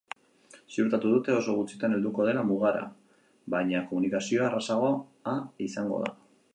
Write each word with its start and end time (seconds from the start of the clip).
Ziurtatu 0.75 1.11
dute 1.15 1.35
oso 1.41 1.53
gutxitan 1.59 1.93
helduko 1.97 2.27
dela 2.29 2.47
mugara, 2.53 2.83
baina 3.57 3.85
komunikazioa 3.93 4.49
errazagoa 4.51 5.39
izango 5.69 6.07
da. 6.09 6.15